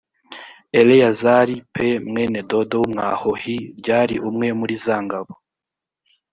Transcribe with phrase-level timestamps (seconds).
[0.79, 1.75] eleyazari p
[2.09, 5.33] mwene dodo w umwahohi r yari umwe muri za ngabo